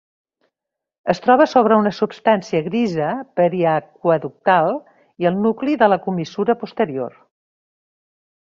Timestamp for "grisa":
2.69-3.11